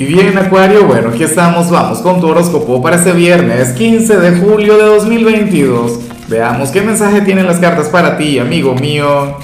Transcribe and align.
Y 0.00 0.06
bien, 0.06 0.38
Acuario, 0.38 0.86
bueno, 0.86 1.10
aquí 1.10 1.24
estamos, 1.24 1.70
vamos 1.70 1.98
con 1.98 2.22
tu 2.22 2.28
horóscopo 2.28 2.80
para 2.80 2.96
este 2.96 3.12
viernes 3.12 3.72
15 3.72 4.16
de 4.16 4.38
julio 4.38 4.78
de 4.78 4.84
2022. 4.84 6.00
Veamos 6.26 6.70
qué 6.70 6.80
mensaje 6.80 7.20
tienen 7.20 7.46
las 7.46 7.58
cartas 7.58 7.90
para 7.90 8.16
ti, 8.16 8.38
amigo 8.38 8.74
mío. 8.74 9.36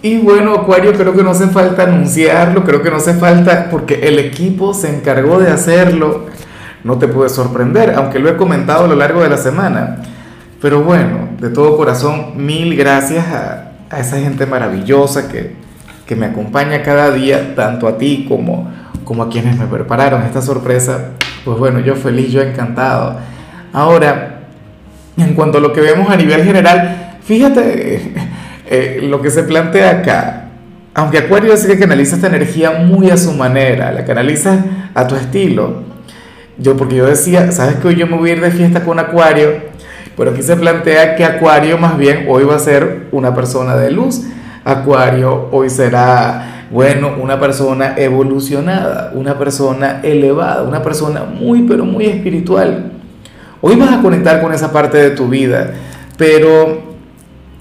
Y 0.00 0.16
bueno, 0.16 0.54
Acuario, 0.54 0.94
creo 0.94 1.14
que 1.14 1.22
no 1.22 1.32
hace 1.32 1.48
falta 1.48 1.82
anunciarlo, 1.82 2.64
creo 2.64 2.80
que 2.80 2.88
no 2.90 2.96
hace 2.96 3.12
falta 3.12 3.68
porque 3.70 4.08
el 4.08 4.18
equipo 4.18 4.72
se 4.72 4.96
encargó 4.96 5.38
de 5.38 5.50
hacerlo. 5.50 6.24
No 6.82 6.96
te 6.96 7.06
puede 7.06 7.28
sorprender, 7.28 7.92
aunque 7.96 8.20
lo 8.20 8.30
he 8.30 8.36
comentado 8.38 8.86
a 8.86 8.88
lo 8.88 8.94
largo 8.94 9.22
de 9.22 9.28
la 9.28 9.36
semana. 9.36 9.98
Pero 10.62 10.82
bueno, 10.84 11.28
de 11.38 11.50
todo 11.50 11.76
corazón, 11.76 12.32
mil 12.34 12.74
gracias 12.78 13.26
a, 13.26 13.72
a 13.90 14.00
esa 14.00 14.18
gente 14.20 14.46
maravillosa 14.46 15.28
que, 15.28 15.52
que 16.06 16.16
me 16.16 16.24
acompaña 16.24 16.82
cada 16.82 17.10
día, 17.10 17.54
tanto 17.54 17.86
a 17.86 17.98
ti 17.98 18.24
como 18.26 18.87
como 19.08 19.22
a 19.22 19.30
quienes 19.30 19.56
me 19.56 19.64
prepararon 19.66 20.22
esta 20.24 20.42
sorpresa, 20.42 21.12
pues 21.42 21.58
bueno, 21.58 21.80
yo 21.80 21.96
feliz, 21.96 22.30
yo 22.30 22.42
encantado. 22.42 23.16
Ahora, 23.72 24.40
en 25.16 25.32
cuanto 25.32 25.56
a 25.56 25.60
lo 25.62 25.72
que 25.72 25.80
vemos 25.80 26.10
a 26.10 26.16
nivel 26.16 26.44
general, 26.44 27.16
fíjate 27.22 28.02
eh, 28.66 29.00
lo 29.04 29.22
que 29.22 29.30
se 29.30 29.44
plantea 29.44 29.90
acá. 29.92 30.48
Aunque 30.92 31.16
Acuario 31.16 31.52
decide 31.52 31.72
que 31.72 31.80
canaliza 31.80 32.16
esta 32.16 32.26
energía 32.26 32.72
muy 32.72 33.08
a 33.08 33.16
su 33.16 33.32
manera, 33.32 33.92
la 33.92 34.04
canaliza 34.04 34.62
a 34.92 35.06
tu 35.06 35.14
estilo. 35.14 35.84
Yo, 36.58 36.76
porque 36.76 36.96
yo 36.96 37.06
decía, 37.06 37.50
¿sabes 37.50 37.76
que 37.76 37.88
hoy 37.88 37.96
yo 37.96 38.06
me 38.06 38.18
voy 38.18 38.28
a 38.28 38.32
ir 38.34 38.42
de 38.42 38.50
fiesta 38.50 38.84
con 38.84 38.98
Acuario? 38.98 39.52
Pero 40.18 40.32
aquí 40.32 40.42
se 40.42 40.54
plantea 40.54 41.16
que 41.16 41.24
Acuario 41.24 41.78
más 41.78 41.96
bien 41.96 42.26
hoy 42.28 42.44
va 42.44 42.56
a 42.56 42.58
ser 42.58 43.06
una 43.12 43.34
persona 43.34 43.74
de 43.74 43.90
luz. 43.90 44.24
Acuario 44.66 45.48
hoy 45.50 45.70
será 45.70 46.57
bueno, 46.70 47.14
una 47.20 47.40
persona 47.40 47.94
evolucionada, 47.96 49.12
una 49.14 49.38
persona 49.38 50.00
elevada, 50.02 50.62
una 50.62 50.82
persona 50.82 51.24
muy, 51.24 51.62
pero 51.62 51.84
muy 51.84 52.06
espiritual. 52.06 52.92
Hoy 53.60 53.76
vas 53.76 53.92
a 53.92 54.02
conectar 54.02 54.42
con 54.42 54.52
esa 54.52 54.70
parte 54.70 54.98
de 54.98 55.10
tu 55.10 55.28
vida, 55.28 55.72
pero, 56.16 56.96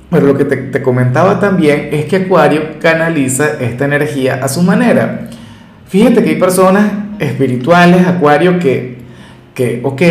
pero 0.09 0.27
lo 0.27 0.37
que 0.37 0.45
te, 0.45 0.81
comentaba 0.81 1.39
también 1.39 1.89
es 1.91 2.05
que 2.05 2.17
Acuario 2.17 2.79
canaliza 2.79 3.59
esta 3.59 3.85
energía 3.85 4.41
a 4.43 4.47
su 4.47 4.61
manera. 4.61 5.29
Fíjate 5.87 6.21
que 6.23 6.31
hay 6.31 6.39
personas 6.39 6.91
espirituales, 7.19 8.05
Acuario, 8.05 8.59
que, 8.59 8.97
que 9.55 9.79
ok, 9.83 10.01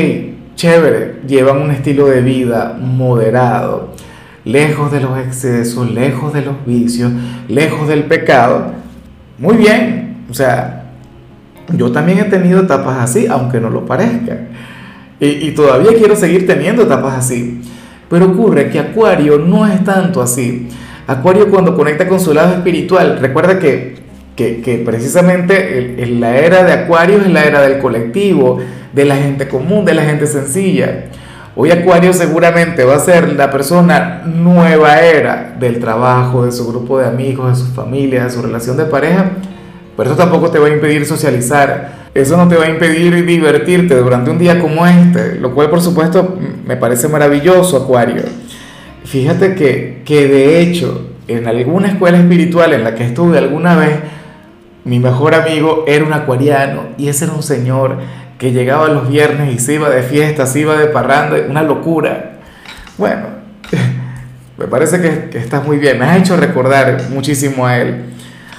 chévere, 0.56 1.16
llevan 1.28 1.58
un 1.58 1.70
estilo 1.70 2.06
de 2.06 2.22
vida 2.22 2.76
moderado, 2.80 3.92
lejos 4.44 4.90
de 4.90 5.00
los 5.00 5.18
excesos, 5.18 5.90
lejos 5.90 6.32
de 6.32 6.42
los 6.42 6.64
vicios, 6.64 7.12
lejos 7.46 7.88
del 7.88 8.04
pecado, 8.04 8.72
muy 9.38 9.56
bien, 9.56 10.24
o 10.30 10.34
sea, 10.34 10.84
yo 11.74 11.90
también 11.92 12.18
he 12.18 12.24
tenido 12.24 12.62
etapas 12.62 12.98
así, 12.98 13.26
aunque 13.26 13.60
no 13.60 13.70
lo 13.70 13.84
parezca. 13.84 14.38
Y, 15.18 15.52
todavía 15.52 15.92
quiero 15.96 16.14
seguir 16.14 16.46
teniendo 16.46 16.82
etapas 16.82 17.14
así. 17.14 17.62
Pero 18.10 18.26
ocurre 18.26 18.68
que 18.70 18.78
Acuario 18.78 19.38
no 19.38 19.66
es 19.66 19.82
tanto 19.82 20.20
así. 20.20 20.68
Acuario 21.06 21.50
cuando 21.50 21.74
conecta 21.74 22.06
con 22.06 22.20
su 22.20 22.34
lado 22.34 22.52
espiritual, 22.52 23.18
recuerda 23.18 23.58
que, 23.58 23.94
que, 24.36 24.82
precisamente 24.84 26.02
en 26.02 26.20
la 26.20 26.36
era 26.36 26.64
de 26.64 26.72
Acuario 26.72 27.20
es 27.22 27.30
la 27.30 27.44
era 27.44 27.62
del 27.62 27.78
colectivo, 27.78 28.58
de 28.92 29.04
la 29.06 29.16
gente 29.16 29.48
común, 29.48 29.86
de 29.86 29.94
la 29.94 30.02
gente 30.02 30.26
sencilla. 30.26 31.06
Hoy 31.58 31.70
Acuario 31.70 32.12
seguramente 32.12 32.84
va 32.84 32.96
a 32.96 32.98
ser 32.98 33.32
la 33.32 33.50
persona 33.50 34.22
nueva 34.26 35.00
era 35.00 35.56
del 35.58 35.80
trabajo, 35.80 36.44
de 36.44 36.52
su 36.52 36.68
grupo 36.68 36.98
de 36.98 37.06
amigos, 37.06 37.58
de 37.58 37.64
su 37.64 37.72
familia, 37.72 38.24
de 38.24 38.30
su 38.30 38.42
relación 38.42 38.76
de 38.76 38.84
pareja, 38.84 39.30
pero 39.96 40.10
eso 40.10 40.18
tampoco 40.18 40.50
te 40.50 40.58
va 40.58 40.66
a 40.66 40.70
impedir 40.70 41.06
socializar, 41.06 42.10
eso 42.12 42.36
no 42.36 42.46
te 42.46 42.56
va 42.56 42.66
a 42.66 42.68
impedir 42.68 43.24
divertirte 43.24 43.96
durante 43.96 44.30
un 44.30 44.36
día 44.36 44.60
como 44.60 44.86
este, 44.86 45.36
lo 45.36 45.54
cual 45.54 45.70
por 45.70 45.80
supuesto 45.80 46.36
me 46.66 46.76
parece 46.76 47.08
maravilloso 47.08 47.78
Acuario. 47.78 48.24
Fíjate 49.04 49.54
que, 49.54 50.02
que 50.04 50.28
de 50.28 50.60
hecho 50.60 51.08
en 51.26 51.46
alguna 51.46 51.88
escuela 51.88 52.18
espiritual 52.18 52.74
en 52.74 52.84
la 52.84 52.94
que 52.94 53.06
estuve 53.06 53.38
alguna 53.38 53.76
vez, 53.76 53.96
mi 54.84 54.98
mejor 54.98 55.34
amigo 55.34 55.84
era 55.88 56.04
un 56.04 56.12
acuariano 56.12 56.82
y 56.98 57.08
ese 57.08 57.24
era 57.24 57.32
un 57.32 57.42
señor 57.42 57.96
que 58.38 58.52
llegaba 58.52 58.88
los 58.88 59.08
viernes 59.08 59.54
y 59.54 59.58
se 59.58 59.74
iba 59.74 59.88
de 59.88 60.02
fiesta, 60.02 60.46
se 60.46 60.60
iba 60.60 60.76
de 60.76 60.86
parranda, 60.86 61.36
una 61.48 61.62
locura. 61.62 62.38
Bueno, 62.98 63.26
me 64.58 64.66
parece 64.66 65.00
que, 65.00 65.30
que 65.30 65.38
estás 65.38 65.66
muy 65.66 65.78
bien, 65.78 65.98
me 65.98 66.04
has 66.04 66.18
hecho 66.18 66.36
recordar 66.36 67.04
muchísimo 67.10 67.66
a 67.66 67.78
él. 67.78 68.04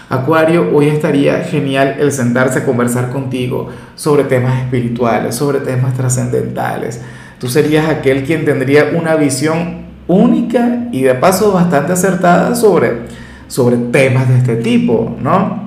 Acuario, 0.10 0.70
hoy 0.74 0.88
estaría 0.88 1.42
genial 1.42 1.98
el 2.00 2.14
sentarse 2.14 2.60
a 2.60 2.66
conversar 2.66 3.10
contigo 3.10 3.70
sobre 3.96 4.24
temas 4.24 4.62
espirituales, 4.62 5.36
sobre 5.36 5.60
temas 5.60 5.96
trascendentales. 5.96 7.02
Tú 7.40 7.50
serías 7.50 7.90
aquel 7.90 8.24
quien 8.24 8.46
tendría 8.46 8.92
una 8.96 9.16
visión 9.16 9.86
única 10.08 10.88
y 10.94 11.04
de 11.04 11.14
paso 11.14 11.52
bastante 11.52 11.92
acertada 11.92 12.56
sobre, 12.56 13.02
sobre 13.48 13.76
temas 13.76 14.30
de 14.30 14.38
este 14.38 14.56
tipo, 14.56 15.18
¿no? 15.22 15.67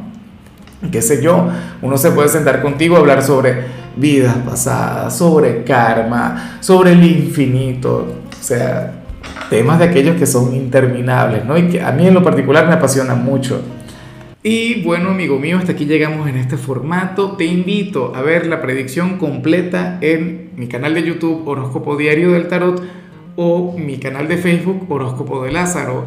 Qué 0.91 1.03
sé 1.03 1.23
yo, 1.23 1.49
uno 1.83 1.99
se 1.99 2.11
puede 2.11 2.29
sentar 2.29 2.63
contigo 2.63 2.97
a 2.97 3.01
hablar 3.01 3.23
sobre 3.23 3.65
vidas 3.97 4.37
pasadas, 4.39 5.17
sobre 5.17 5.63
karma, 5.63 6.59
sobre 6.61 6.93
el 6.93 7.05
infinito, 7.05 8.15
o 8.31 8.43
sea, 8.43 9.03
temas 9.51 9.79
de 9.79 9.85
aquellos 9.85 10.17
que 10.17 10.27
son 10.27 10.55
interminables, 10.55 11.45
¿no? 11.45 11.59
Y 11.59 11.69
que 11.69 11.83
a 11.83 11.93
mí 11.93 12.07
en 12.07 12.15
lo 12.15 12.23
particular 12.23 12.67
me 12.67 12.75
apasiona 12.75 13.15
mucho. 13.15 13.61
Y 14.43 14.83
bueno, 14.83 15.11
amigo 15.11 15.39
mío, 15.39 15.59
hasta 15.59 15.73
aquí 15.73 15.85
llegamos 15.85 16.27
en 16.27 16.37
este 16.37 16.57
formato. 16.57 17.33
Te 17.33 17.45
invito 17.45 18.15
a 18.17 18.23
ver 18.23 18.47
la 18.47 18.63
predicción 18.63 19.19
completa 19.19 19.99
en 20.01 20.53
mi 20.57 20.67
canal 20.67 20.95
de 20.95 21.03
YouTube 21.03 21.47
Horóscopo 21.47 21.99
Diario 21.99 22.33
del 22.33 22.49
Tarot 22.49 22.83
o 23.37 23.77
mi 23.77 23.99
canal 23.99 24.29
de 24.29 24.39
Facebook 24.39 24.87
Horóscopo 24.91 25.45
de 25.45 25.53
Lázaro. 25.53 26.07